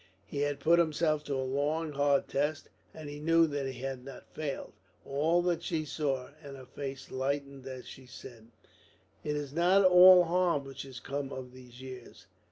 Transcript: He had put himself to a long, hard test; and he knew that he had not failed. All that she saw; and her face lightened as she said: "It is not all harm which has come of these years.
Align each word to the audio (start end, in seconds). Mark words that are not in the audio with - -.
He 0.25 0.39
had 0.39 0.59
put 0.59 0.79
himself 0.79 1.23
to 1.25 1.35
a 1.35 1.45
long, 1.45 1.91
hard 1.91 2.27
test; 2.27 2.69
and 2.91 3.07
he 3.07 3.19
knew 3.19 3.45
that 3.45 3.67
he 3.67 3.81
had 3.81 4.03
not 4.03 4.25
failed. 4.33 4.73
All 5.05 5.43
that 5.43 5.61
she 5.61 5.85
saw; 5.85 6.29
and 6.43 6.57
her 6.57 6.65
face 6.65 7.11
lightened 7.11 7.67
as 7.67 7.87
she 7.87 8.07
said: 8.07 8.47
"It 9.23 9.35
is 9.35 9.53
not 9.53 9.85
all 9.85 10.23
harm 10.23 10.63
which 10.63 10.81
has 10.89 10.99
come 10.99 11.31
of 11.31 11.53
these 11.53 11.83
years. 11.83 12.25